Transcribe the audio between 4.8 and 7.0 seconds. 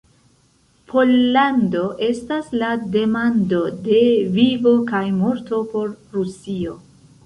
kaj morto por Rusio.